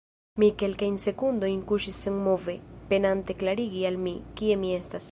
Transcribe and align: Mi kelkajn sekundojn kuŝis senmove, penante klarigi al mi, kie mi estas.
Mi 0.43 0.47
kelkajn 0.61 0.95
sekundojn 1.03 1.61
kuŝis 1.73 2.01
senmove, 2.07 2.57
penante 2.93 3.39
klarigi 3.45 3.89
al 3.93 4.05
mi, 4.09 4.17
kie 4.41 4.61
mi 4.65 4.79
estas. 4.83 4.99